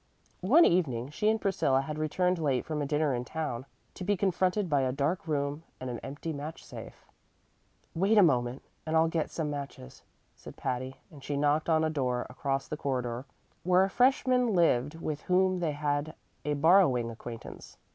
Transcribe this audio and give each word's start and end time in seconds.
One 0.39 0.65
evening 0.65 1.11
she 1.11 1.29
and 1.29 1.39
Priscilla 1.39 1.81
had 1.81 1.99
returned 1.99 2.39
late 2.39 2.65
from 2.65 2.81
a 2.81 2.87
dinner 2.87 3.13
in 3.13 3.23
town, 3.23 3.67
to 3.93 4.03
be 4.03 4.17
confronted 4.17 4.67
by 4.67 4.81
a 4.81 4.91
dark 4.91 5.27
room 5.27 5.61
and 5.79 5.91
an 5.91 5.99
empty 5.99 6.33
match 6.33 6.65
safe. 6.65 7.05
"Wait 7.93 8.17
a 8.17 8.23
moment 8.23 8.63
and 8.83 8.95
I'll 8.95 9.07
get 9.07 9.29
some 9.29 9.51
matches," 9.51 10.01
said 10.35 10.57
Patty; 10.57 10.95
and 11.11 11.23
she 11.23 11.37
knocked 11.37 11.69
on 11.69 11.83
a 11.83 11.89
door 11.91 12.25
across 12.31 12.67
the 12.67 12.77
corridor 12.77 13.25
where 13.61 13.83
a 13.83 13.91
freshman 13.91 14.55
lived 14.55 14.95
with 14.99 15.21
whom 15.21 15.59
they 15.59 15.73
had 15.73 16.15
a 16.43 16.55
borrowing 16.55 17.11
acquaintance. 17.11 17.77